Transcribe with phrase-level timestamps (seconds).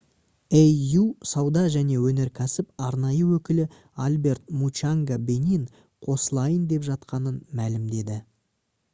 [0.59, 1.01] au
[1.31, 3.65] сауда және өнеркәсіп арнайы өкілі
[4.05, 5.67] альберт мучанга бенин
[6.07, 8.17] қосылайын деп жатқанын мәлімдеді